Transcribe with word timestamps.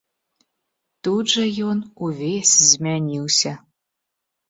Тут 1.09 1.25
жа 1.35 1.45
ён 1.69 1.85
увесь 2.09 2.57
змяніўся. 2.73 3.51